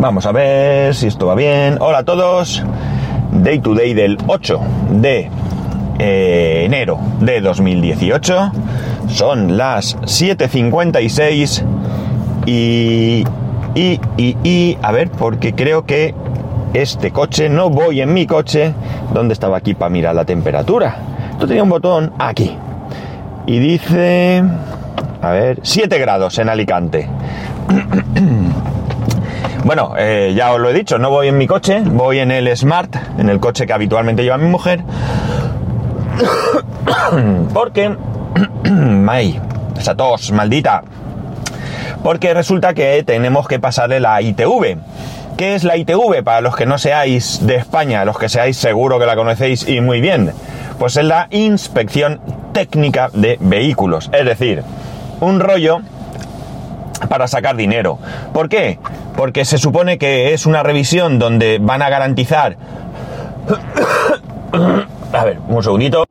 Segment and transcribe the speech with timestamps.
[0.00, 1.76] Vamos a ver si esto va bien.
[1.78, 2.64] Hola a todos.
[3.32, 4.58] Day to day del 8
[4.92, 5.30] de
[5.98, 8.50] eh, enero de 2018.
[9.08, 11.62] Son las 7.56
[12.46, 13.24] y,
[13.74, 16.14] y, y, y, a ver, porque creo que
[16.72, 18.72] este coche, no voy en mi coche,
[19.12, 20.96] ¿dónde estaba aquí para mirar la temperatura?
[21.32, 22.56] Esto tenía un botón aquí.
[23.46, 24.42] Y dice,
[25.20, 27.06] a ver, 7 grados en Alicante.
[29.64, 32.56] Bueno, eh, ya os lo he dicho, no voy en mi coche, voy en el
[32.56, 34.80] Smart, en el coche que habitualmente lleva mi mujer.
[37.52, 37.94] Porque...
[38.70, 39.40] ¡May!
[39.78, 40.82] Esa tos, maldita.
[42.02, 44.78] Porque resulta que tenemos que pasarle la ITV.
[45.36, 46.22] ¿Qué es la ITV?
[46.24, 49.80] Para los que no seáis de España, los que seáis seguro que la conocéis y
[49.80, 50.32] muy bien.
[50.78, 52.20] Pues es la inspección
[52.52, 54.10] técnica de vehículos.
[54.12, 54.62] Es decir,
[55.20, 55.80] un rollo
[57.08, 57.98] para sacar dinero.
[58.32, 58.78] ¿Por qué?
[59.16, 62.56] Porque se supone que es una revisión donde van a garantizar...
[65.12, 66.06] a ver, un segundito.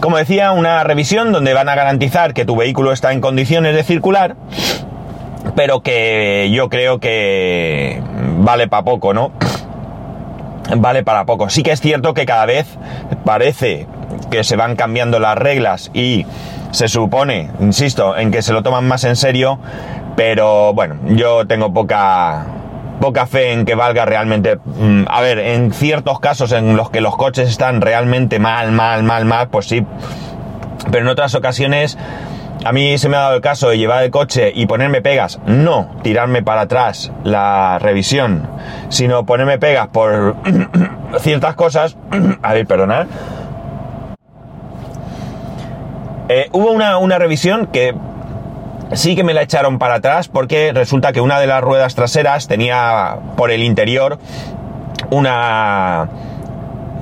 [0.00, 3.84] Como decía, una revisión donde van a garantizar que tu vehículo está en condiciones de
[3.84, 4.34] circular,
[5.54, 8.02] pero que yo creo que
[8.38, 9.32] vale para poco, ¿no?
[10.76, 11.50] Vale para poco.
[11.50, 12.78] Sí que es cierto que cada vez
[13.24, 13.86] parece
[14.30, 16.24] que se van cambiando las reglas y
[16.72, 19.58] se supone, insisto, en que se lo toman más en serio,
[20.16, 22.46] pero bueno, yo tengo poca
[23.00, 24.56] poca fe en que valga realmente.
[24.56, 29.02] Mm, a ver, en ciertos casos en los que los coches están realmente mal, mal,
[29.02, 29.84] mal, mal, pues sí.
[30.90, 31.98] Pero en otras ocasiones,
[32.64, 35.40] a mí se me ha dado el caso de llevar el coche y ponerme pegas,
[35.46, 38.48] no tirarme para atrás la revisión,
[38.88, 40.36] sino ponerme pegas por
[41.18, 41.96] ciertas cosas.
[42.42, 43.06] A ver, perdonad.
[46.34, 47.94] Eh, hubo una, una revisión que
[48.94, 52.48] sí que me la echaron para atrás porque resulta que una de las ruedas traseras
[52.48, 54.18] tenía por el interior
[55.10, 56.08] una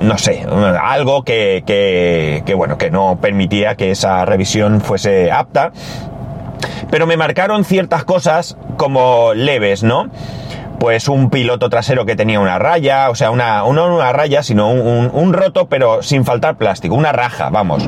[0.01, 0.45] no sé,
[0.81, 5.71] algo que, que, bueno, que no permitía que esa revisión fuese apta.
[6.89, 10.09] Pero me marcaron ciertas cosas como leves, ¿no?
[10.79, 14.71] Pues un piloto trasero que tenía una raya, o sea, una, no una raya, sino
[14.71, 17.87] un roto, pero sin faltar plástico, una raja, vamos.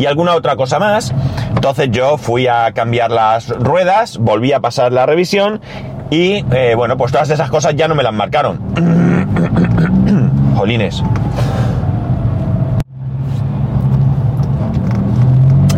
[0.00, 1.14] Y alguna otra cosa más.
[1.54, 5.60] Entonces yo fui a cambiar las ruedas, volví a pasar la revisión
[6.08, 8.58] y eh, bueno, pues todas esas cosas ya no me las marcaron.
[10.56, 11.02] Jolines.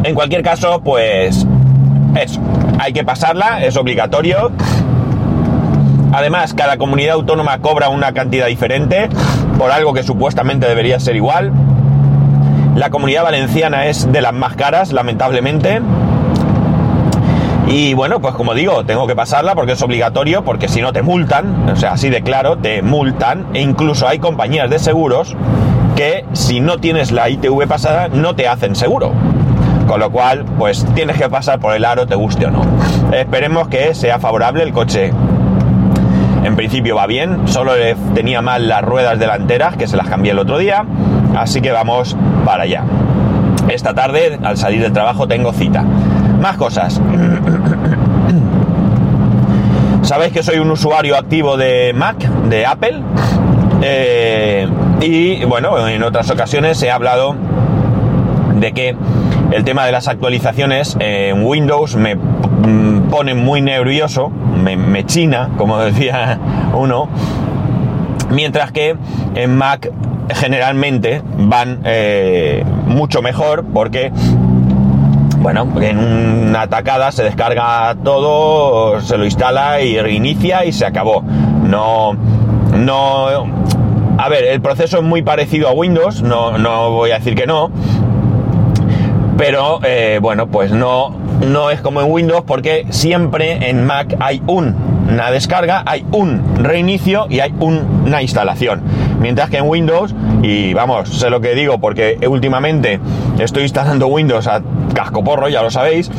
[0.04, 1.44] En cualquier caso, pues
[2.20, 2.40] eso,
[2.78, 4.52] hay que pasarla, es obligatorio.
[6.12, 9.08] Además, cada comunidad autónoma cobra una cantidad diferente
[9.58, 11.52] por algo que supuestamente debería ser igual.
[12.74, 15.82] La comunidad valenciana es de las más caras, lamentablemente.
[17.68, 21.02] Y bueno, pues como digo, tengo que pasarla porque es obligatorio, porque si no te
[21.02, 23.46] multan, o sea, así de claro, te multan.
[23.52, 25.36] E incluso hay compañías de seguros
[25.96, 29.12] que si no tienes la ITV pasada no te hacen seguro.
[29.86, 32.62] Con lo cual, pues tienes que pasar por el aro, te guste o no.
[33.12, 35.12] Esperemos que sea favorable el coche.
[36.44, 37.72] En principio va bien, solo
[38.14, 40.86] tenía mal las ruedas delanteras, que se las cambié el otro día.
[41.36, 42.84] Así que vamos para allá.
[43.68, 45.82] Esta tarde, al salir del trabajo, tengo cita.
[45.82, 47.00] Más cosas.
[50.02, 53.02] Sabéis que soy un usuario activo de Mac, de Apple.
[53.82, 54.68] Eh,
[55.00, 57.36] y bueno, en otras ocasiones he hablado
[58.56, 58.96] de que
[59.52, 62.16] el tema de las actualizaciones en Windows me
[63.10, 66.38] pone muy nervioso, me, me china, como decía
[66.74, 67.08] uno,
[68.30, 68.96] mientras que
[69.34, 69.90] en Mac
[70.30, 74.12] generalmente van eh, mucho mejor porque
[75.42, 81.22] bueno, en una atacada se descarga todo, se lo instala y reinicia y se acabó.
[81.22, 82.12] No,
[82.76, 83.46] no,
[84.18, 87.46] a ver, el proceso es muy parecido a Windows, no, no voy a decir que
[87.46, 87.72] no,
[89.36, 91.10] pero eh, bueno, pues no,
[91.44, 94.40] no es como en Windows porque siempre en Mac hay
[95.12, 98.82] una descarga, hay un reinicio y hay una instalación.
[99.20, 103.00] Mientras que en Windows, y vamos, sé lo que digo porque últimamente
[103.38, 104.62] estoy instalando Windows a
[104.94, 106.10] cascoporro, ya lo sabéis,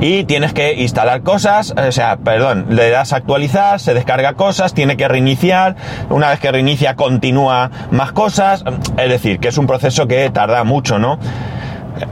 [0.00, 4.74] y tienes que instalar cosas, o sea, perdón, le das a actualizar, se descarga cosas,
[4.74, 5.76] tiene que reiniciar,
[6.10, 8.64] una vez que reinicia continúa más cosas,
[8.98, 11.18] es decir, que es un proceso que tarda mucho, ¿no?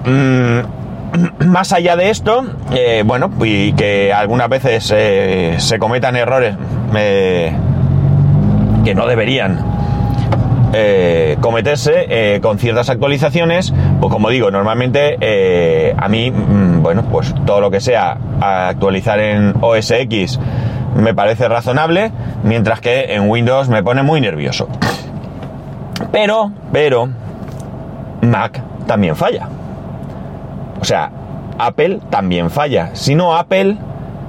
[0.06, 0.83] Mm,
[1.46, 6.56] más allá de esto, eh, bueno, y que algunas veces eh, se cometan errores
[6.92, 7.52] que
[8.94, 9.64] no deberían
[10.72, 17.60] eh, cometerse con ciertas actualizaciones, Pues como digo, normalmente a mí, mm, bueno, pues todo
[17.60, 20.38] lo que sea actualizar en OS X
[20.96, 22.12] me parece razonable,
[22.44, 24.68] mientras que en Windows me pone muy nervioso.
[26.12, 27.08] Pero, pero,
[28.20, 29.48] Mac también falla.
[30.80, 31.10] O sea,
[31.58, 32.90] Apple también falla.
[32.94, 33.76] Si no Apple,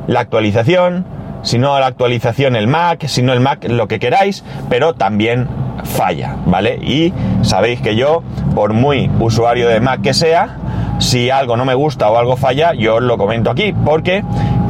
[0.07, 1.05] la actualización,
[1.43, 5.47] si no la actualización el Mac, si no el Mac, lo que queráis, pero también
[5.83, 6.77] falla, ¿vale?
[6.81, 10.57] Y sabéis que yo, por muy usuario de Mac que sea,
[10.99, 14.23] si algo no me gusta o algo falla, yo os lo comento aquí, porque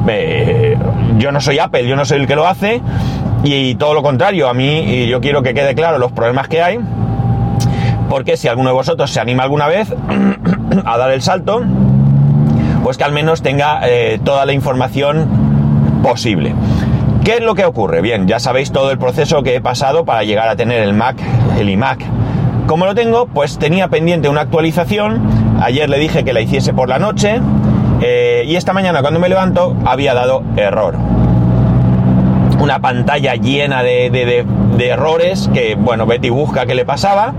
[0.08, 0.78] eh,
[1.18, 2.82] yo no soy Apple, yo no soy el que lo hace,
[3.44, 6.62] y todo lo contrario, a mí, y yo quiero que quede claro los problemas que
[6.62, 6.80] hay,
[8.10, 9.94] porque si alguno de vosotros se anima alguna vez
[10.86, 11.62] a dar el salto,
[12.84, 15.28] pues que al menos tenga eh, toda la información
[16.04, 16.54] posible.
[17.24, 18.02] ¿Qué es lo que ocurre?
[18.02, 21.18] Bien, ya sabéis todo el proceso que he pasado para llegar a tener el Mac,
[21.60, 22.00] el iMac.
[22.68, 25.22] Como lo tengo, pues tenía pendiente una actualización.
[25.60, 27.40] Ayer le dije que la hiciese por la noche.
[28.02, 30.96] Eh, y esta mañana cuando me levanto había dado error.
[32.60, 34.46] Una pantalla llena de,
[34.78, 37.34] de errores que, bueno, Betty busca qué le pasaba.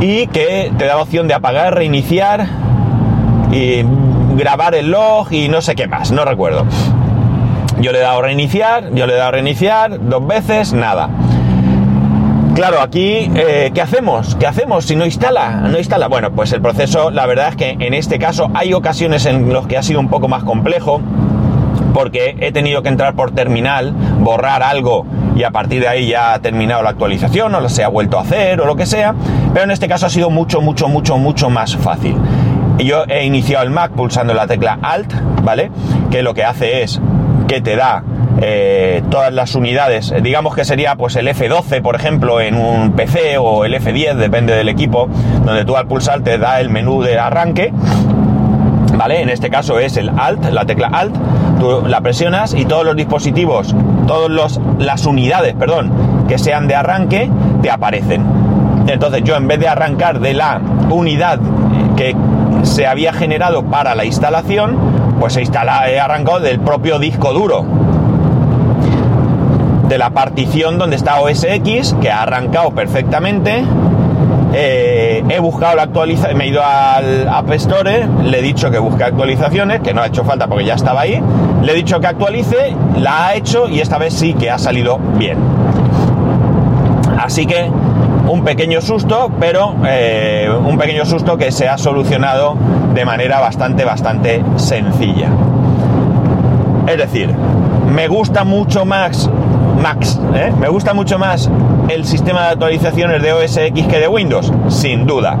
[0.00, 2.46] Y que te da opción de apagar, reiniciar
[3.50, 3.82] y
[4.36, 6.66] grabar el log y no sé qué más, no recuerdo.
[7.80, 11.10] Yo le he dado reiniciar, yo le he dado reiniciar dos veces, nada.
[12.54, 14.34] Claro, aquí, eh, ¿qué hacemos?
[14.36, 15.50] ¿Qué hacemos si no instala?
[15.70, 16.08] No instala.
[16.08, 19.66] Bueno, pues el proceso, la verdad es que en este caso hay ocasiones en los
[19.66, 21.02] que ha sido un poco más complejo,
[21.96, 26.34] porque he tenido que entrar por terminal, borrar algo y a partir de ahí ya
[26.34, 29.14] ha terminado la actualización o se ha vuelto a hacer o lo que sea,
[29.54, 32.16] pero en este caso ha sido mucho, mucho, mucho, mucho más fácil
[32.84, 35.10] yo he iniciado el Mac pulsando la tecla Alt,
[35.42, 35.70] ¿vale?
[36.10, 37.00] Que lo que hace es
[37.48, 38.02] que te da
[38.42, 43.38] eh, todas las unidades, digamos que sería pues el F12 por ejemplo en un PC
[43.38, 45.08] o el F10, depende del equipo,
[45.44, 47.72] donde tú al pulsar te da el menú de arranque,
[49.10, 51.14] En este caso es el Alt, la tecla Alt,
[51.60, 53.74] tú la presionas y todos los dispositivos,
[54.06, 55.92] todas las unidades, perdón,
[56.28, 57.30] que sean de arranque,
[57.62, 58.24] te aparecen.
[58.88, 60.60] Entonces yo en vez de arrancar de la
[60.90, 61.38] unidad
[61.96, 62.14] que
[62.62, 64.76] se había generado para la instalación,
[65.20, 67.64] pues se instala, he arrancado del propio disco duro.
[69.88, 73.62] De la partición donde está OS X, que ha arrancado perfectamente.
[74.58, 78.78] Eh, he buscado la actualización, me he ido al App Store, le he dicho que
[78.78, 81.22] busque actualizaciones, que no ha hecho falta porque ya estaba ahí.
[81.62, 84.98] Le he dicho que actualice, la ha hecho y esta vez sí que ha salido
[85.18, 85.36] bien.
[87.22, 87.70] Así que
[88.28, 92.56] un pequeño susto, pero eh, un pequeño susto que se ha solucionado
[92.94, 95.28] de manera bastante, bastante sencilla.
[96.86, 97.30] Es decir,
[97.94, 99.28] me gusta mucho más,
[99.82, 100.50] Max, ¿eh?
[100.58, 101.50] me gusta mucho más
[101.88, 105.38] el sistema de actualizaciones de OS X que de Windows, sin duda.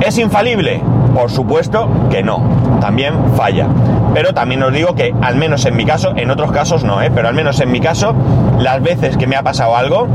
[0.00, 0.80] ¿Es infalible?
[1.14, 2.42] Por supuesto que no,
[2.80, 3.66] también falla.
[4.14, 7.10] Pero también os digo que, al menos en mi caso, en otros casos no, ¿eh?
[7.14, 8.14] pero al menos en mi caso,
[8.58, 10.08] las veces que me ha pasado algo,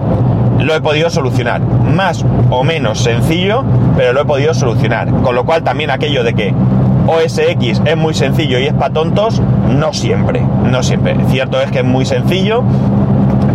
[0.59, 1.61] lo he podido solucionar.
[1.61, 3.63] Más o menos sencillo,
[3.95, 5.09] pero lo he podido solucionar.
[5.21, 6.53] Con lo cual también aquello de que
[7.07, 11.15] OS X es muy sencillo y es para tontos, no siempre, no siempre.
[11.29, 12.63] Cierto es que es muy sencillo,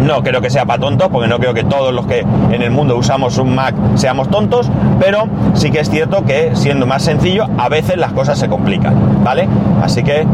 [0.04, 2.70] no creo que sea para tontos, porque no creo que todos los que en el
[2.70, 4.70] mundo usamos un Mac seamos tontos,
[5.00, 9.24] pero sí que es cierto que siendo más sencillo, a veces las cosas se complican,
[9.24, 9.48] ¿vale?
[9.82, 10.26] Así que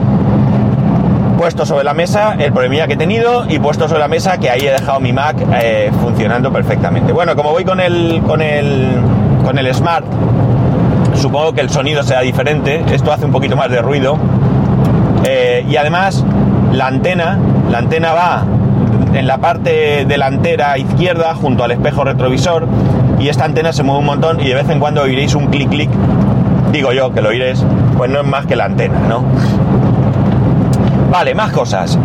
[1.38, 4.50] puesto sobre la mesa el problemilla que he tenido y puesto sobre la mesa que
[4.50, 7.12] ahí he dejado mi Mac eh, funcionando perfectamente.
[7.12, 9.00] Bueno, como voy con el, con el,
[9.44, 10.04] con el Smart,
[11.14, 14.18] supongo que el sonido sea diferente, esto hace un poquito más de ruido.
[15.24, 16.24] Eh, y además,
[16.72, 17.38] la antena,
[17.70, 18.44] la antena va
[19.14, 22.66] en la parte delantera izquierda junto al espejo retrovisor
[23.18, 25.68] y esta antena se mueve un montón y de vez en cuando oiréis un clic
[25.68, 25.90] clic,
[26.72, 27.64] digo yo que lo oiréis,
[27.96, 29.24] pues no es más que la antena, ¿no?
[31.10, 31.98] Vale, más cosas.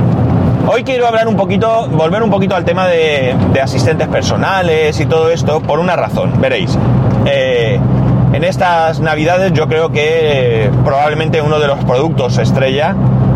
[0.68, 5.30] Hoy quiero hablar un poquito, volver un poquito al tema de, asistentes personales y todo
[5.30, 6.78] esto por una razón, veréis.
[7.26, 7.80] Eh,
[8.34, 12.96] en estas navidades yo creo que probablemente uno de los productos estrella,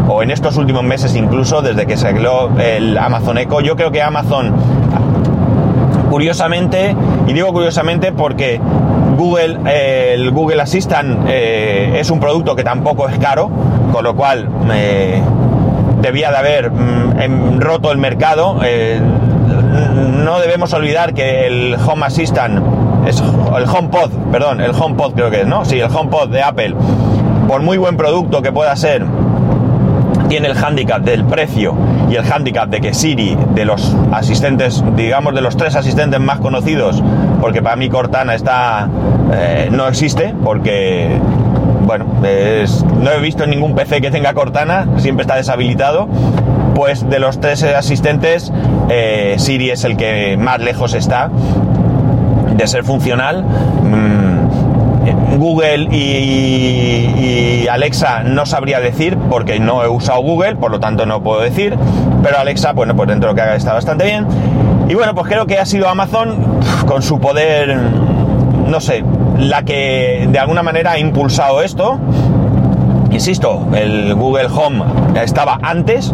[0.10, 3.92] o en estos últimos meses incluso, desde que se creó el Amazon Echo, yo creo
[3.92, 4.54] que Amazon,
[6.10, 6.96] curiosamente,
[7.28, 8.60] y digo curiosamente porque
[9.16, 13.52] Google, el Google Assistant eh, es un producto que tampoco es caro,
[13.92, 15.22] con lo cual eh,
[16.02, 18.60] debía de haber mm, roto el mercado.
[18.64, 22.64] Eh, no debemos olvidar que el Home Assistant,
[23.08, 25.66] es el HomePod, perdón, el HomePod creo que es, ¿no?
[25.66, 26.76] Sí, el HomePod de Apple,
[27.48, 29.06] por muy buen producto que pueda ser,
[30.30, 31.76] tiene el hándicap del precio
[32.10, 36.40] y el hándicap de que Siri, de los asistentes, digamos de los tres asistentes más
[36.40, 37.04] conocidos,
[37.42, 38.88] porque para mí Cortana está
[39.34, 41.20] eh, no existe, porque
[41.86, 42.06] bueno,
[43.02, 46.08] no he visto ningún PC que tenga Cortana, siempre está deshabilitado.
[46.76, 48.54] Pues de los tres asistentes,
[48.90, 51.30] eh, Siri es el que más lejos está
[52.56, 53.44] de ser funcional.
[53.44, 54.29] Mm,
[55.38, 61.22] Google y, Alexa no sabría decir porque no he usado Google, por lo tanto no
[61.22, 61.78] puedo decir.
[62.24, 64.26] Pero Alexa, bueno, pues dentro de lo que haga está bastante bien.
[64.88, 67.78] Y bueno, pues creo que ha sido Amazon con su poder,
[68.68, 69.04] no sé,
[69.38, 72.00] la que de alguna manera ha impulsado esto.
[73.12, 74.84] Insisto, el Google Home
[75.22, 76.14] estaba antes,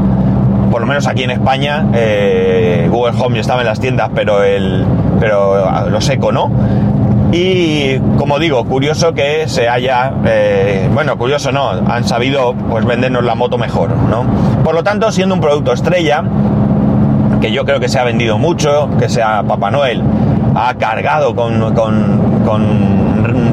[0.71, 4.43] por lo menos aquí en España, eh, Google Home ya estaba en las tiendas, pero
[4.43, 4.85] el,
[5.19, 6.51] pero lo seco no.
[7.31, 13.23] Y como digo, curioso que se haya, eh, bueno, curioso no, han sabido pues vendernos
[13.23, 14.25] la moto mejor, ¿no?
[14.63, 16.23] Por lo tanto, siendo un producto estrella,
[17.41, 20.01] que yo creo que se ha vendido mucho, que sea Papá Noel,
[20.55, 22.35] ha cargado con, con,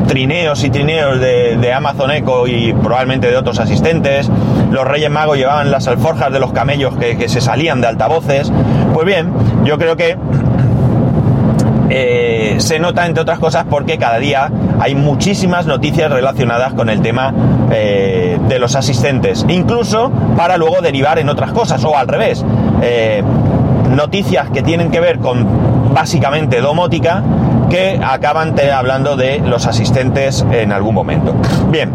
[0.07, 4.31] trineos y trineos de, Amazon Echo y probablemente de otros asistentes.
[4.71, 8.53] Los Reyes Magos llevaban las alforjas de los camellos que, que se salían de altavoces.
[8.93, 9.33] Pues bien,
[9.65, 10.17] yo creo que
[11.95, 17.03] eh, se nota entre otras cosas porque cada día hay muchísimas noticias relacionadas con el
[17.03, 17.35] tema
[17.71, 22.43] eh, de los asistentes, incluso para luego derivar en otras cosas o al revés.
[22.81, 23.23] Eh,
[23.91, 27.23] noticias que tienen que ver con básicamente domótica
[27.69, 31.35] que acaban hablando de los asistentes en algún momento.
[31.71, 31.93] Bien,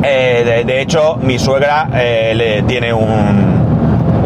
[0.00, 3.66] de, hecho mi suegra le tiene un,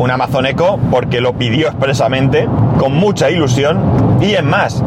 [0.00, 2.48] un Amazon Echo porque lo pidió expresamente,
[2.78, 3.78] con mucha ilusión,
[4.20, 4.82] y en más,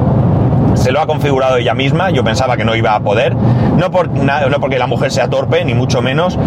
[0.76, 4.10] se lo ha configurado ella misma, yo pensaba que no iba a poder, no, por,
[4.10, 6.38] no porque la mujer sea torpe, ni mucho menos,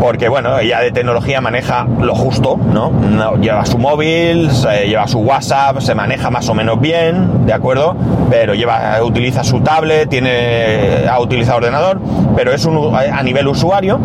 [0.00, 2.92] porque bueno, ella de tecnología maneja lo justo, ¿no?
[3.40, 4.50] lleva su móvil,
[4.86, 7.94] lleva su WhatsApp, se maneja más o menos bien, ¿de acuerdo?
[8.28, 12.00] Pero lleva, utiliza su tablet, tiene, ha utilizado ordenador,
[12.34, 14.00] pero es un, a nivel usuario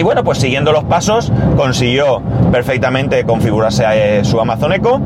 [0.00, 4.98] y bueno, pues siguiendo los pasos consiguió perfectamente configurarse eh, su Amazon Echo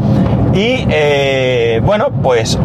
[0.55, 2.59] y eh, bueno, pues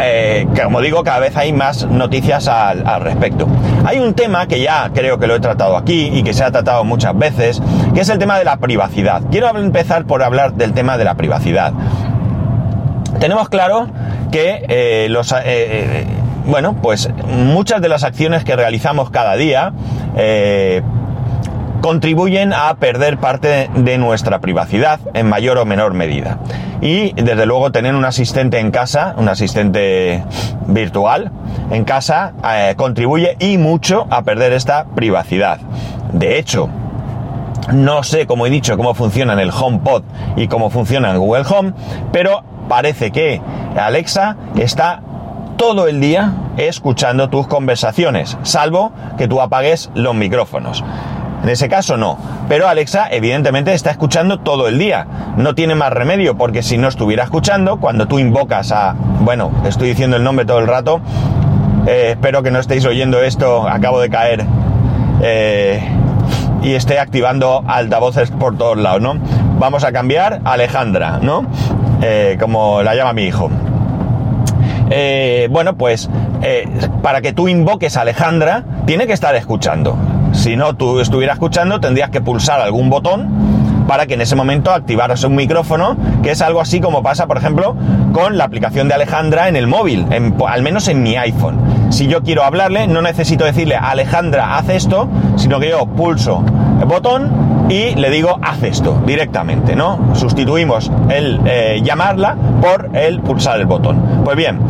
[0.00, 3.46] eh, como digo, cada vez hay más noticias al, respecto.
[3.84, 6.50] Hay un tema que ya creo que lo he tratado aquí y que se ha
[6.52, 7.60] tratado muchas veces,
[7.92, 9.22] que es el tema de la privacidad.
[9.30, 11.72] Quiero empezar por hablar del tema de la privacidad.
[13.18, 13.88] Tenemos claro
[14.30, 15.34] que los...
[16.46, 19.72] bueno, pues muchas de las acciones que realizamos cada día
[21.82, 26.38] contribuyen a perder parte de nuestra privacidad en mayor o menor medida.
[26.80, 30.24] Y desde luego tener un asistente en casa, un asistente
[30.68, 31.30] virtual
[31.70, 35.58] en casa, eh, contribuye y mucho a perder esta privacidad.
[36.12, 36.68] De hecho,
[37.72, 40.04] no sé, como he dicho, cómo funciona en el HomePod
[40.36, 41.72] y cómo funciona en Google Home,
[42.12, 43.40] pero parece que
[43.76, 45.02] Alexa está
[45.56, 50.84] todo el día escuchando tus conversaciones, salvo que tú apagues los micrófonos.
[51.42, 52.18] En ese caso no.
[52.48, 55.06] Pero Alexa evidentemente está escuchando todo el día.
[55.36, 58.94] No tiene más remedio porque si no estuviera escuchando, cuando tú invocas a...
[59.20, 61.00] Bueno, estoy diciendo el nombre todo el rato.
[61.86, 63.68] Eh, espero que no estéis oyendo esto.
[63.68, 64.44] Acabo de caer.
[65.20, 65.82] Eh,
[66.62, 69.16] y esté activando altavoces por todos lados, ¿no?
[69.58, 71.44] Vamos a cambiar a Alejandra, ¿no?
[72.02, 73.50] Eh, como la llama mi hijo.
[75.50, 76.08] bueno, pues
[77.02, 79.96] para que tú invoques a Alejandra, tiene que estar escuchando.
[80.32, 83.28] Si no tú estuvieras escuchando, tendrías que pulsar algún botón
[83.86, 87.36] para que en ese momento activaras un micrófono, que es algo así como pasa, por
[87.36, 87.76] ejemplo,
[88.12, 90.06] con la aplicación de Alejandra en el móvil,
[90.46, 91.58] al menos en mi iPhone.
[91.90, 96.44] Si yo quiero hablarle, no necesito decirle Alejandra, haz esto, sino que yo pulso
[96.80, 100.14] el botón y le digo haz esto directamente, ¿no?
[100.14, 104.22] Sustituimos el eh, llamarla por el pulsar el botón.
[104.24, 104.60] Pues bien,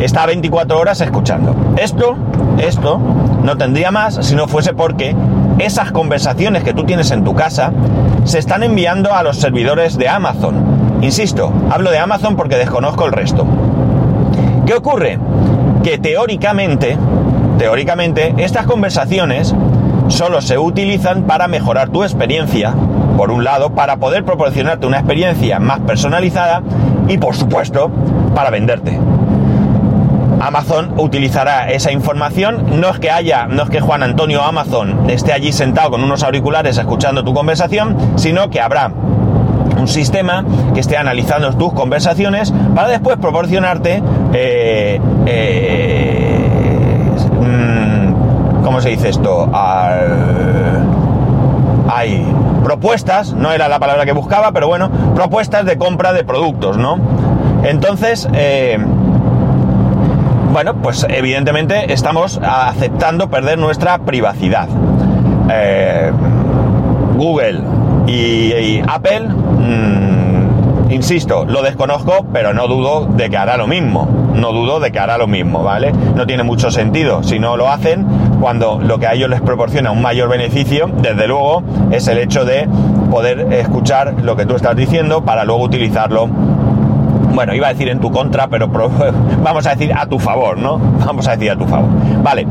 [0.00, 1.54] está 24 horas escuchando.
[1.76, 2.16] Esto,
[2.56, 2.98] esto
[3.42, 5.14] no tendría más si no fuese porque
[5.58, 7.72] esas conversaciones que tú tienes en tu casa
[8.24, 10.98] se están enviando a los servidores de Amazon.
[11.02, 13.46] Insisto, hablo de Amazon porque desconozco el resto.
[14.64, 15.18] ¿Qué ocurre?
[15.82, 16.96] Que teóricamente,
[17.58, 19.54] teóricamente, estas conversaciones
[20.08, 22.74] solo se utilizan para mejorar tu experiencia,
[23.16, 26.62] por un lado, para poder proporcionarte una experiencia más personalizada
[27.08, 27.90] y, por supuesto,
[28.34, 28.98] para venderte.
[30.40, 32.80] Amazon utilizará esa información.
[32.80, 36.22] No es que haya, no es que Juan Antonio Amazon esté allí sentado con unos
[36.22, 38.92] auriculares escuchando tu conversación, sino que habrá
[39.78, 40.44] un sistema
[40.74, 46.25] que esté analizando tus conversaciones para después proporcionarte eh, eh,
[48.76, 49.50] ¿cómo se dice esto?
[51.88, 52.26] hay
[52.62, 56.98] propuestas, no era la palabra que buscaba, pero bueno, propuestas de compra de productos, ¿no?
[57.62, 58.76] Entonces, eh,
[60.52, 64.68] bueno, pues evidentemente estamos aceptando perder nuestra privacidad.
[65.50, 66.12] Eh,
[67.16, 67.62] Google
[68.06, 74.06] y, Apple, mm, insisto, lo desconozco, pero no dudo de que hará lo mismo.
[74.36, 75.92] No dudo de que hará lo mismo, ¿vale?
[76.14, 78.06] No tiene mucho sentido si no lo hacen
[78.40, 82.44] cuando lo que a ellos les proporciona un mayor beneficio, desde luego, es el hecho
[82.44, 82.68] de
[83.10, 86.28] poder escuchar lo que tú estás diciendo para luego utilizarlo
[87.36, 88.68] bueno, iba a decir en tu contra, pero
[89.42, 90.78] vamos a decir a tu favor, ¿no?
[91.04, 91.90] Vamos a decir a tu favor.
[92.22, 92.46] Vale.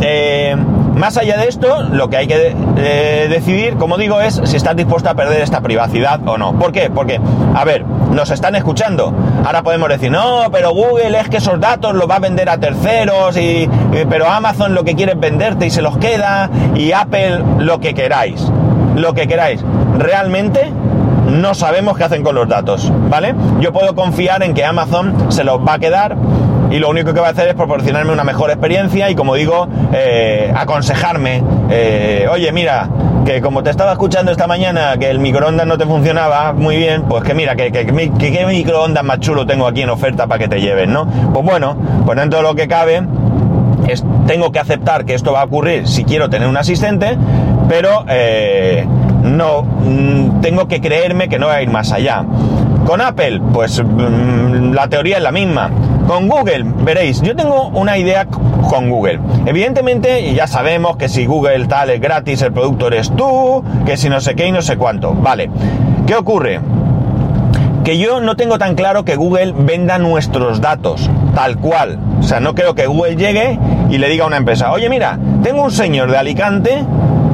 [0.00, 0.56] Eh,
[1.00, 4.76] más allá de esto, lo que hay que eh, decidir, como digo, es si estás
[4.76, 6.52] dispuesto a perder esta privacidad o no.
[6.58, 6.90] ¿Por qué?
[6.90, 7.18] Porque,
[7.54, 9.14] a ver, nos están escuchando.
[9.42, 12.58] Ahora podemos decir, no, pero Google es que esos datos los va a vender a
[12.58, 13.66] terceros, y,
[14.10, 17.94] pero Amazon lo que quiere es venderte y se los queda, y Apple lo que
[17.94, 18.46] queráis.
[18.94, 19.64] Lo que queráis.
[19.96, 20.70] Realmente
[21.30, 23.34] no sabemos qué hacen con los datos, ¿vale?
[23.60, 26.16] Yo puedo confiar en que Amazon se los va a quedar
[26.70, 29.68] y lo único que va a hacer es proporcionarme una mejor experiencia y como digo,
[29.92, 32.88] eh, aconsejarme, eh, oye mira,
[33.24, 37.02] que como te estaba escuchando esta mañana que el microondas no te funcionaba muy bien,
[37.02, 40.60] pues que mira, que, que, microondas más chulo tengo aquí en oferta para que te
[40.60, 41.06] lleven, ¿no?
[41.06, 43.02] Pues bueno, pues dentro de lo que cabe,
[44.26, 47.16] tengo que aceptar que esto va a ocurrir si quiero tener un asistente,
[47.68, 48.86] pero eh,
[49.22, 52.24] no, mm, tengo que creerme que no va a ir más allá.
[52.86, 55.70] Con Apple, pues mm, la teoría es la misma.
[56.10, 59.20] Con Google, veréis, yo tengo una idea con Google.
[59.46, 64.08] Evidentemente, ya sabemos que si Google tal es gratis, el producto eres tú, que si
[64.08, 65.14] no sé qué y no sé cuánto.
[65.14, 65.48] Vale.
[66.08, 66.58] ¿Qué ocurre?
[67.84, 72.00] Que yo no tengo tan claro que Google venda nuestros datos, tal cual.
[72.18, 73.56] O sea, no creo que Google llegue
[73.88, 76.84] y le diga a una empresa, oye mira, tengo un señor de Alicante,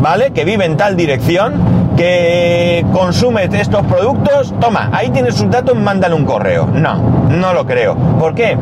[0.03, 0.33] ¿vale?
[0.33, 6.15] Que vive en tal dirección que consume estos productos, toma, ahí tienes sus datos, mándale
[6.15, 6.67] un correo.
[6.67, 6.97] No,
[7.29, 7.95] no lo creo.
[7.95, 8.57] ¿Por qué?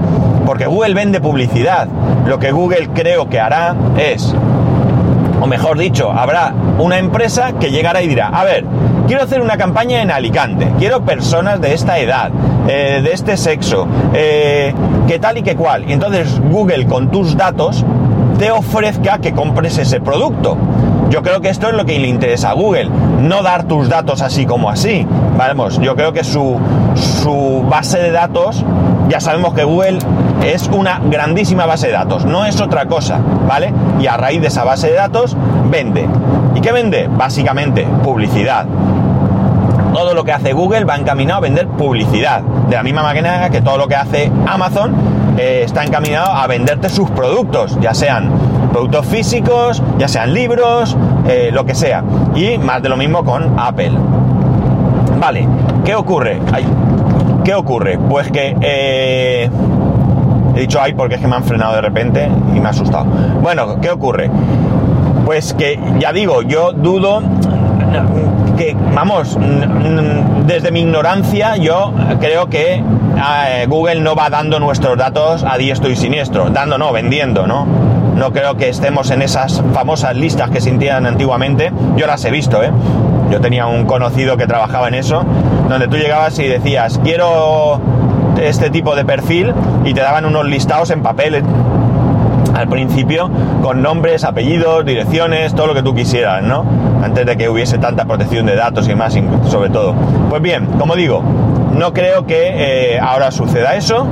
[0.46, 1.88] Porque Google vende publicidad.
[2.26, 4.34] Lo que Google creo que hará es,
[5.40, 8.64] o mejor dicho, habrá una empresa que llegará y dirá, a ver,
[9.06, 12.30] quiero hacer una campaña en Alicante, quiero personas de esta edad,
[12.68, 14.72] eh, de este sexo, eh,
[15.06, 15.85] que tal y que cual.
[15.88, 17.85] Y entonces Google con tus datos
[18.38, 20.56] te ofrezca que compres ese producto.
[21.10, 22.90] Yo creo que esto es lo que le interesa a Google,
[23.20, 25.06] no dar tus datos así como así.
[25.36, 26.58] Vamos, yo creo que su,
[26.94, 28.64] su base de datos,
[29.08, 29.98] ya sabemos que Google
[30.44, 33.72] es una grandísima base de datos, no es otra cosa, ¿vale?
[34.00, 35.36] Y a raíz de esa base de datos
[35.70, 36.08] vende.
[36.54, 37.08] ¿Y qué vende?
[37.08, 38.66] Básicamente publicidad.
[39.92, 42.40] Todo lo que hace Google va encaminado a vender publicidad.
[42.40, 44.92] De la misma manera que todo lo que hace Amazon
[45.38, 48.30] eh, está encaminado a venderte sus productos, ya sean
[48.74, 50.96] productos físicos, ya sean libros,
[51.28, 52.02] eh, lo que sea.
[52.34, 53.92] Y más de lo mismo con Apple.
[55.20, 55.46] Vale,
[55.84, 56.40] ¿qué ocurre?
[57.44, 57.98] ¿Qué ocurre?
[57.98, 58.56] Pues que...
[58.60, 59.48] Eh,
[60.56, 63.04] he dicho ay porque es que me han frenado de repente y me ha asustado.
[63.40, 64.28] Bueno, ¿qué ocurre?
[65.24, 67.22] Pues que ya digo, yo dudo
[68.58, 69.38] que, vamos,
[70.46, 75.90] desde mi ignorancia yo creo que eh, Google no va dando nuestros datos a diestro
[75.90, 77.84] y siniestro, dando no, vendiendo, ¿no?
[78.14, 81.72] No creo que estemos en esas famosas listas que se antiguamente.
[81.96, 82.70] Yo las he visto, ¿eh?
[83.31, 85.24] Yo tenía un conocido que trabajaba en eso,
[85.68, 87.81] donde tú llegabas y decías, quiero
[88.40, 89.53] este tipo de perfil
[89.85, 91.42] y te daban unos listados en papel
[92.55, 93.31] al principio
[93.62, 96.64] con nombres, apellidos, direcciones, todo lo que tú quisieras, ¿no?
[97.03, 99.14] Antes de que hubiese tanta protección de datos y más,
[99.48, 99.94] sobre todo.
[100.31, 101.22] Pues bien, como digo,
[101.72, 104.07] no creo que eh, ahora suceda eso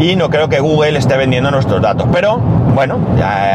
[0.00, 2.08] y no creo que Google esté vendiendo nuestros datos.
[2.12, 2.38] Pero
[2.74, 2.98] bueno,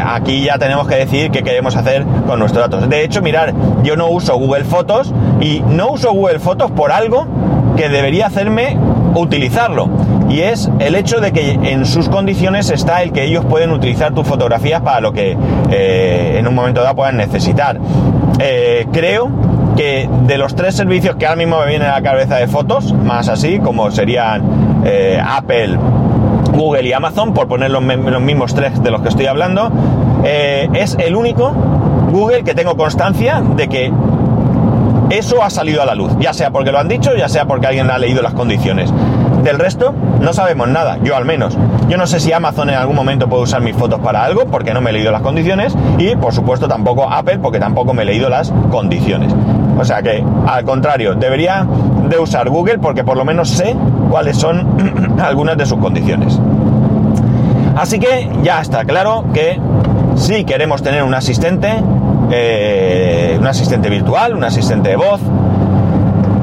[0.08, 2.88] aquí ya tenemos que decidir qué queremos hacer con nuestros datos.
[2.88, 3.54] De hecho, mirar,
[3.84, 7.28] yo no uso Google Fotos y no uso Google Fotos por algo
[7.76, 8.78] que debería hacerme
[9.16, 9.90] utilizarlo.
[10.30, 14.14] Y es el hecho de que en sus condiciones está el que ellos pueden utilizar
[14.14, 15.38] tus fotografías para lo que
[15.72, 17.80] eh, en un momento dado puedan necesitar.
[18.40, 19.30] Eh, creo
[19.76, 22.94] que de los tres servicios que ahora mismo me vienen a la cabeza de fotos,
[22.94, 25.78] más así, como serían eh, Apple,
[26.54, 29.72] Google y Amazon, por poner los, mismos tres de los que estoy hablando,
[30.24, 31.52] eh, es el único
[32.12, 33.92] Google que tengo constancia de que
[35.10, 37.68] eso ha salido a la luz, ya sea porque lo han dicho, ya sea porque
[37.68, 38.92] alguien ha leído las condiciones.
[39.44, 41.56] Del resto, no sabemos nada, yo al menos.
[41.88, 44.74] Yo no sé si Amazon en algún momento puede usar mis fotos para algo, porque
[44.74, 48.06] no me he leído las condiciones, y por supuesto tampoco Apple, porque tampoco me he
[48.06, 49.32] leído las condiciones.
[49.78, 51.68] O sea que, al contrario, debería
[52.10, 53.76] de usar Google porque por lo menos sé
[54.15, 56.39] cuáles son algunas de sus condiciones.
[57.75, 59.60] Así que ya está claro que
[60.15, 61.73] si queremos tener un asistente,
[62.32, 65.19] eh, un asistente virtual, un asistente de voz,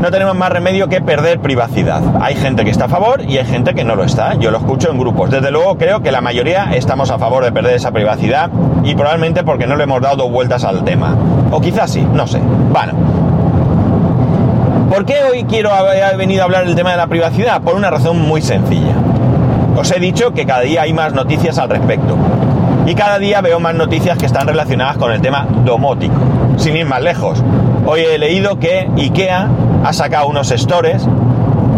[0.03, 2.03] no tenemos más remedio que perder privacidad.
[2.21, 4.35] Hay gente que está a favor y hay gente que no lo está.
[4.35, 5.31] Yo lo escucho en grupos.
[5.31, 8.51] Desde luego creo que la mayoría estamos a favor de perder esa privacidad
[8.85, 11.17] y probablemente porque no le hemos dado vueltas al tema.
[11.51, 12.39] O quizás sí, no sé.
[12.39, 13.22] Bueno.
[14.93, 17.63] ¿Por qué hoy quiero haber venido a hablar del tema de la privacidad?
[17.63, 18.93] Por una razón muy sencilla.
[19.75, 22.15] Os he dicho que cada día hay más noticias al respecto.
[22.85, 26.13] Y cada día veo más noticias que están relacionadas con el tema domótico.
[26.59, 27.43] Sin ir más lejos.
[27.87, 29.49] Hoy he leído que IKEA
[29.83, 31.09] ha sacado unos stores,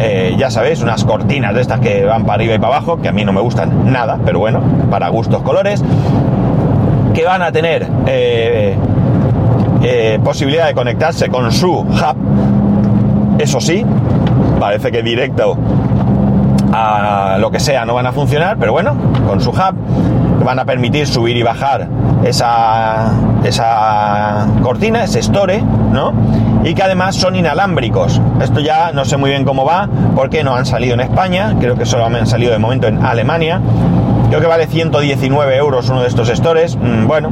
[0.01, 3.07] eh, ya sabéis, unas cortinas de estas que van para arriba y para abajo, que
[3.07, 5.85] a mí no me gustan nada, pero bueno, para gustos colores,
[7.15, 8.77] que van a tener eh,
[9.85, 12.17] eh, posibilidad de conectarse con su hub,
[13.39, 13.85] eso sí,
[14.61, 15.57] parece que directo
[16.73, 19.75] a lo que sea no van a funcionar, pero bueno, con su hub
[20.45, 21.89] van a permitir subir y bajar
[22.25, 23.13] esa,
[23.45, 26.13] esa cortina, ese store, ¿no?
[26.65, 28.21] Y que además son inalámbricos.
[28.41, 31.77] Esto ya no sé muy bien cómo va, porque no han salido en España, creo
[31.77, 33.61] que solo han salido de momento en Alemania.
[34.29, 36.77] Creo que vale 119 euros uno de estos stores.
[36.77, 37.31] Mm, bueno,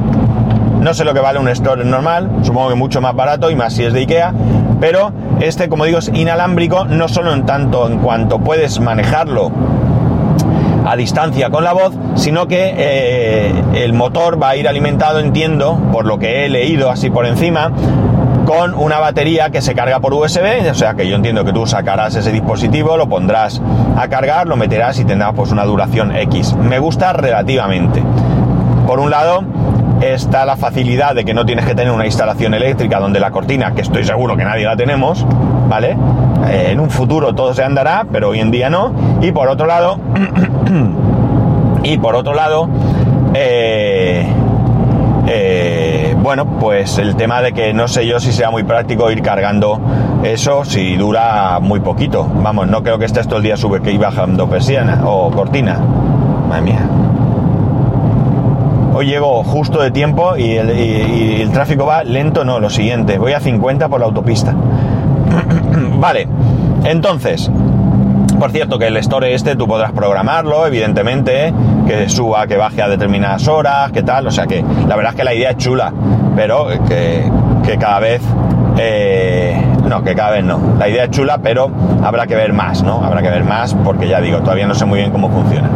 [0.79, 3.73] no sé lo que vale un store normal, supongo que mucho más barato y más
[3.73, 4.33] si es de Ikea,
[4.83, 9.49] pero este, como digo, es inalámbrico, no solo en tanto en cuanto puedes manejarlo
[10.85, 15.79] a distancia con la voz, sino que eh, el motor va a ir alimentado, entiendo,
[15.93, 17.71] por lo que he leído así por encima,
[18.45, 21.65] con una batería que se carga por USB, o sea que yo entiendo que tú
[21.65, 23.61] sacarás ese dispositivo, lo pondrás
[23.95, 26.57] a cargar, lo meterás y tendrá pues una duración X.
[26.57, 28.03] Me gusta relativamente.
[28.85, 29.45] Por un lado,
[30.01, 33.73] está la facilidad de que no tienes que tener una instalación eléctrica donde la cortina,
[33.73, 35.25] que estoy seguro que nadie la tenemos,
[35.69, 35.97] ¿vale?
[36.47, 38.93] Eh, en un futuro todo se andará, pero hoy en día no.
[39.21, 39.97] Y por otro lado,
[41.83, 42.67] y por otro lado,
[43.33, 44.27] eh,
[45.27, 49.21] eh, bueno, pues el tema de que no sé yo si sea muy práctico ir
[49.21, 49.79] cargando
[50.23, 52.29] eso si dura muy poquito.
[52.41, 55.79] Vamos, no creo que estés todo el día sube que y bajando persiana o cortina.
[56.47, 56.89] Madre mía.
[58.95, 63.39] Hoy llego justo de tiempo y el, tráfico va lento, no, lo siguiente, voy a
[63.39, 64.53] 50 por la autopista.
[65.97, 66.27] vale,
[66.83, 67.49] entonces,
[68.37, 71.51] por cierto, que el store este tú podrás programarlo, evidentemente,
[71.87, 75.17] que suba, que baje a determinadas horas, que tal, o sea que la verdad es
[75.17, 75.91] que la idea es chula,
[76.35, 77.31] pero que,
[77.79, 78.21] cada vez...
[78.77, 80.59] Eh, no, que cada vez no.
[80.77, 81.69] La idea es chula, pero
[82.03, 83.03] habrá que ver más, ¿no?
[83.03, 85.69] Habrá que ver más porque ya digo, todavía no sé muy bien cómo funciona.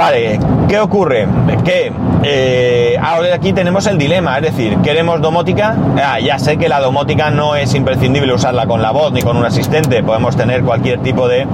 [0.00, 1.28] Vale, ¿qué ocurre?
[1.62, 5.76] Que eh, ahora aquí tenemos el dilema, es decir, ¿queremos domótica?
[6.02, 9.36] Ah, ya sé que la domótica no es imprescindible usarla con la voz ni con
[9.36, 11.46] un asistente, podemos tener cualquier tipo de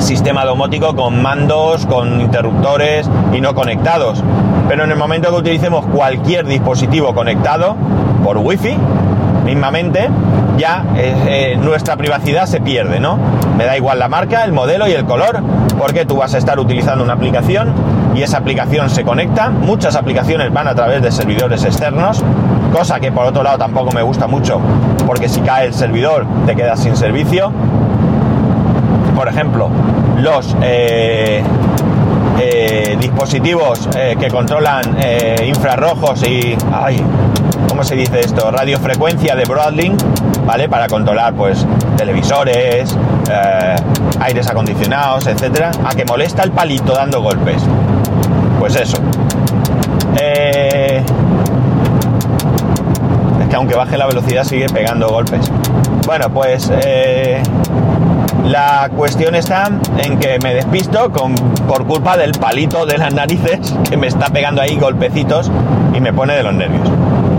[0.00, 4.24] sistema domótico con mandos, con interruptores y no conectados.
[4.68, 7.76] Pero en el momento que utilicemos cualquier dispositivo conectado
[8.24, 8.76] por wifi,
[9.44, 10.08] mismamente,
[10.56, 13.18] ya eh, eh, nuestra privacidad se pierde, ¿no?
[13.56, 15.42] Me da igual la marca, el modelo y el color,
[15.78, 17.72] porque tú vas a estar utilizando una aplicación
[18.14, 19.50] y esa aplicación se conecta.
[19.50, 22.22] Muchas aplicaciones van a través de servidores externos,
[22.72, 24.60] cosa que por otro lado tampoco me gusta mucho,
[25.06, 27.52] porque si cae el servidor te quedas sin servicio.
[29.14, 29.70] Por ejemplo,
[30.18, 31.42] los eh,
[33.00, 34.82] dispositivos que controlan
[35.46, 36.56] infrarrojos y...
[36.70, 37.02] ¡Ay!
[37.68, 38.50] ¿Cómo se dice esto?
[38.50, 40.00] Radiofrecuencia de Broadlink,
[40.46, 40.68] ¿vale?
[40.68, 42.96] Para controlar, pues, televisores,
[43.30, 43.76] eh,
[44.20, 45.70] aires acondicionados, etcétera.
[45.84, 47.62] A que molesta el palito dando golpes.
[48.58, 48.98] Pues eso.
[50.18, 51.02] Eh,
[53.40, 55.50] es que aunque baje la velocidad sigue pegando golpes.
[56.06, 57.42] Bueno, pues eh,
[58.44, 61.34] la cuestión está en que me despisto con,
[61.66, 65.50] por culpa del palito de las narices que me está pegando ahí golpecitos
[65.94, 66.88] y me pone de los nervios.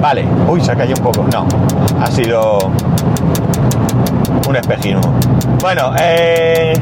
[0.01, 1.25] Vale, uy, se ha caído un poco.
[1.31, 1.45] No,
[2.01, 2.59] ha sido
[4.47, 5.01] un espejismo.
[5.59, 6.73] Bueno, eh,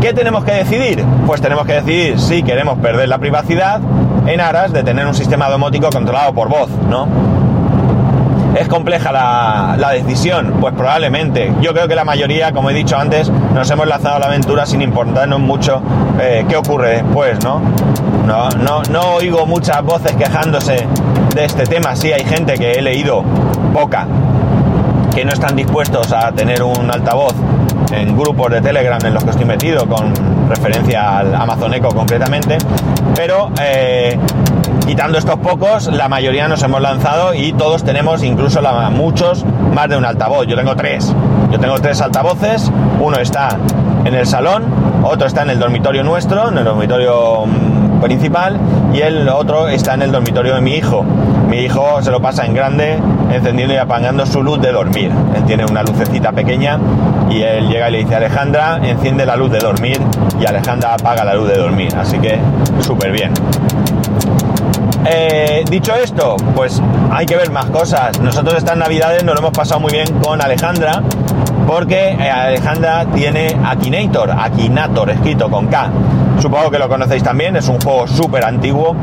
[0.00, 1.04] ¿qué tenemos que decidir?
[1.26, 3.80] Pues tenemos que decidir si queremos perder la privacidad
[4.26, 7.08] en aras de tener un sistema domótico controlado por voz, ¿no?
[8.56, 10.56] ¿Es compleja la, decisión?
[10.60, 11.52] Pues probablemente.
[11.60, 14.66] Yo creo que la mayoría, como he dicho antes, nos hemos lanzado a la aventura
[14.66, 15.80] sin importarnos mucho
[16.20, 17.60] eh, qué ocurre después, ¿no?
[18.26, 20.86] No, no, no oigo muchas voces quejándose
[21.34, 21.96] de este tema.
[21.96, 23.22] Sí, hay gente que he leído,
[23.72, 24.06] poca,
[25.14, 27.34] que no están dispuestos a tener un altavoz
[27.92, 30.12] en grupos de Telegram en los que estoy metido, con
[30.48, 32.58] referencia al Amazon Echo concretamente,
[33.14, 34.18] pero eh,
[34.86, 39.96] quitando estos pocos, la mayoría nos hemos lanzado y todos tenemos, incluso muchos, más de
[39.96, 40.46] un altavoz.
[40.46, 41.14] Yo tengo tres.
[41.50, 43.56] Yo tengo tres altavoces, uno está
[44.04, 44.64] en el salón,
[45.02, 48.58] otro está en el dormitorio nuestro, en el dormitorio mm, principal,
[48.92, 51.04] y el otro está en el dormitorio de mi hijo.
[51.48, 52.98] Mi hijo se lo pasa en grande
[53.30, 55.10] encendiendo y apagando su luz de dormir.
[55.34, 56.78] Él tiene una lucecita pequeña
[57.28, 60.00] y él llega y le dice Alejandra, enciende la luz de dormir
[60.40, 61.94] y Alejandra apaga la luz de dormir.
[61.96, 62.38] Así que
[62.80, 63.32] súper bien.
[65.06, 68.20] Eh, dicho esto, pues hay que ver más cosas.
[68.20, 71.02] Nosotros estas navidades nos lo hemos pasado muy bien con Alejandra,
[71.66, 75.90] porque eh, Alejandra tiene Akinator, Akinator escrito con K.
[76.40, 78.96] Supongo que lo conocéis también, es un juego súper antiguo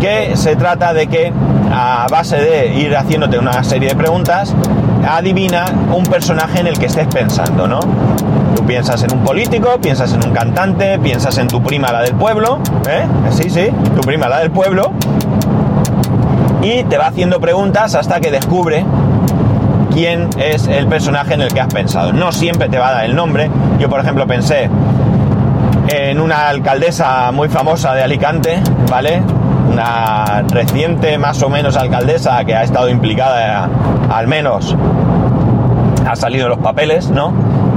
[0.00, 1.32] que se trata de que
[1.72, 4.54] a base de ir haciéndote una serie de preguntas,
[5.08, 7.80] adivina un personaje en el que estés pensando, ¿no?
[8.54, 12.14] Tú piensas en un político, piensas en un cantante, piensas en tu prima la del
[12.14, 13.06] pueblo, ¿eh?
[13.30, 14.92] Sí, sí, tu prima la del pueblo,
[16.62, 18.84] y te va haciendo preguntas hasta que descubre
[19.92, 22.12] quién es el personaje en el que has pensado.
[22.12, 23.50] No siempre te va a dar el nombre.
[23.78, 24.68] Yo, por ejemplo, pensé
[25.88, 29.22] en una alcaldesa muy famosa de Alicante, ¿vale?
[29.70, 33.68] Una reciente, más o menos, alcaldesa que ha estado implicada,
[34.10, 34.76] al menos,
[36.08, 37.32] ha salido los papeles, ¿no?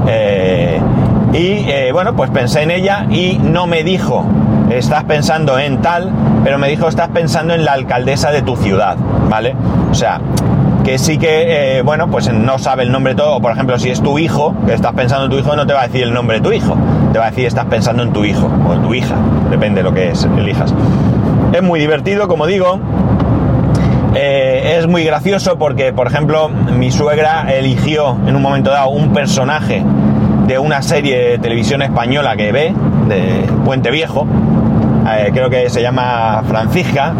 [0.08, 0.80] Eh,
[1.34, 4.26] y eh, bueno, pues pensé en ella y no me dijo,
[4.70, 6.12] estás pensando en tal,
[6.44, 8.98] pero me dijo, estás pensando en la alcaldesa de tu ciudad,
[9.30, 9.56] ¿vale?
[9.92, 10.22] O sea,
[10.86, 13.42] que sí que, eh, bueno, pues no sabe el nombre todo.
[13.42, 15.82] Por ejemplo, si es tu hijo, que estás pensando en tu hijo, no te va
[15.82, 16.78] a decir el nombre de tu hijo.
[17.12, 19.16] Te va a decir, estás pensando en tu hijo o en tu hija.
[19.50, 20.74] Depende de lo que elijas.
[21.52, 22.80] Es muy divertido, como digo.
[24.14, 29.12] Eh, es muy gracioso porque, por ejemplo, mi suegra eligió en un momento dado un
[29.12, 29.84] personaje
[30.46, 32.74] de una serie de televisión española que ve,
[33.08, 34.28] de Puente Viejo,
[35.08, 37.14] eh, creo que se llama Francisca,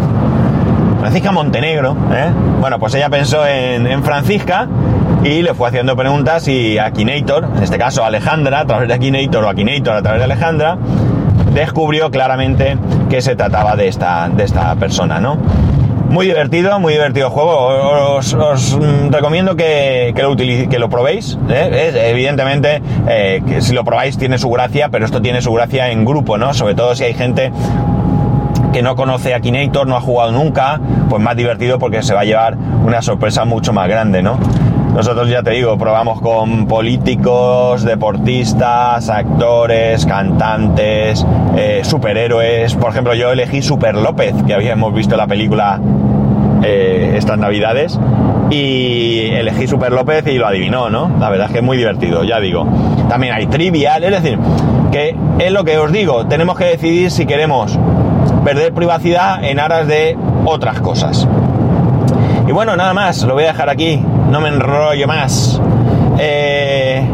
[1.06, 2.32] Francisca Montenegro, ¿eh?
[2.60, 4.66] bueno, pues ella pensó en, Francisca
[5.22, 9.44] y le fue haciendo preguntas y Akinator, en este caso Alejandra, a través de Akinator
[9.44, 10.76] o Akinator a través de Alejandra,
[11.54, 12.76] descubrió claramente
[13.08, 15.38] que se trataba de esta, de esta persona, ¿no?
[16.10, 18.16] Muy divertido, muy divertido juego.
[18.16, 18.34] Os,
[18.76, 21.38] mm, recomiendo que, lo que lo probéis.
[21.48, 21.92] ¿eh?
[22.10, 26.04] evidentemente, eh, que si lo probáis tiene su gracia, pero esto tiene su gracia en
[26.04, 26.52] grupo, ¿no?
[26.52, 27.52] Sobre todo si hay gente
[28.76, 32.20] que no conoce a Kinator, no ha jugado nunca, pues más divertido porque se va
[32.20, 34.38] a llevar una sorpresa mucho más grande, ¿no?
[34.94, 41.24] Nosotros ya te digo, probamos con políticos, deportistas, actores, cantantes,
[41.56, 42.74] eh, superhéroes.
[42.74, 45.80] Por ejemplo, yo elegí Super López, que habíamos visto la película
[46.62, 47.98] eh, estas navidades.
[48.50, 51.16] Y elegí Super López y lo adivinó, ¿no?
[51.18, 52.68] La verdad es que es muy divertido, ya digo.
[53.08, 54.38] También hay trivial, es decir,
[54.92, 57.78] que es lo que os digo, tenemos que decidir si queremos
[58.46, 61.26] perder privacidad en aras de otras cosas.
[62.46, 65.60] Y bueno, nada más, lo voy a dejar aquí, no me enrollo más.
[66.16, 67.04] Eh,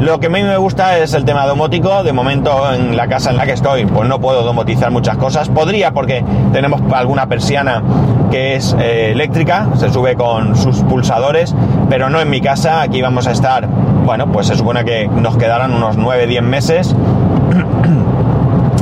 [0.00, 2.02] lo que a mí me gusta es el tema domótico.
[2.02, 5.48] De momento en la casa en la que estoy, pues no puedo domotizar muchas cosas.
[5.48, 7.84] Podría porque tenemos alguna persiana
[8.32, 11.54] que es eh, eléctrica, se sube con sus pulsadores,
[11.88, 12.82] pero no en mi casa.
[12.82, 13.68] Aquí vamos a estar,
[14.04, 16.96] bueno, pues se supone que nos quedarán unos 9-10 meses.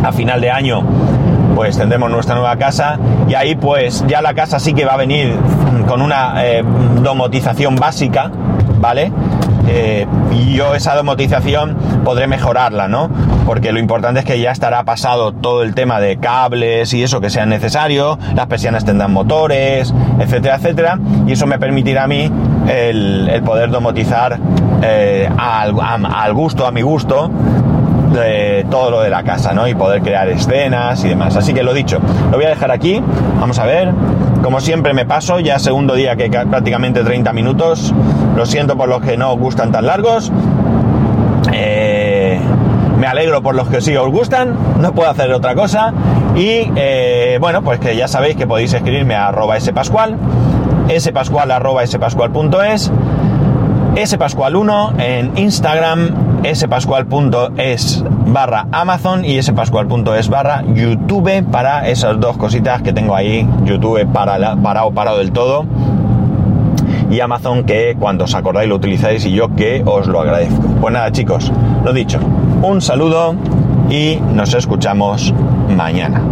[0.02, 0.82] a final de año
[1.58, 4.96] pues tendremos nuestra nueva casa y ahí pues ya la casa sí que va a
[4.96, 5.34] venir
[5.88, 6.62] con una eh,
[7.02, 8.30] domotización básica,
[8.80, 9.10] ¿vale?
[9.66, 13.10] Eh, y yo esa domotización podré mejorarla, ¿no?
[13.44, 17.20] Porque lo importante es que ya estará pasado todo el tema de cables y eso
[17.20, 22.30] que sea necesario, las persianas tendrán motores, etcétera, etcétera, y eso me permitirá a mí
[22.68, 24.38] el, poder domotizar
[24.80, 27.28] eh, al gusto, a mi gusto,
[28.12, 29.66] de todo lo de la casa, ¿no?
[29.68, 31.36] Y poder crear escenas y demás.
[31.36, 31.98] Así que lo dicho,
[32.30, 33.02] lo voy a dejar aquí.
[33.40, 33.92] Vamos a ver.
[34.42, 37.94] Como siempre me paso, ya segundo día que prácticamente 30 minutos.
[38.36, 40.32] Lo siento por los que no os gustan tan largos.
[41.52, 42.38] Eh,
[42.98, 44.54] me alegro por los que sí os gustan.
[44.80, 45.92] No puedo hacer otra cosa.
[46.36, 50.16] Y eh, bueno, pues que ya sabéis que podéis escribirme a arroba spascual,
[50.98, 52.92] spascual arroba spascual.es,
[53.94, 62.92] spascual1 en Instagram spascual.es barra Amazon y spascual.es barra YouTube para esas dos cositas que
[62.92, 63.48] tengo ahí.
[63.64, 65.64] YouTube para, parado, parado del todo.
[67.10, 70.62] Y Amazon que cuando os acordáis lo utilizáis y yo que os lo agradezco.
[70.80, 71.50] Pues nada chicos,
[71.84, 72.20] lo dicho,
[72.62, 73.34] un saludo
[73.90, 75.32] y nos escuchamos
[75.74, 76.22] mañana.